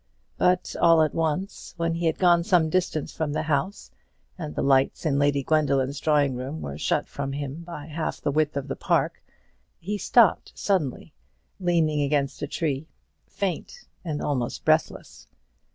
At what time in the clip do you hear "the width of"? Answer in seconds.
8.19-8.67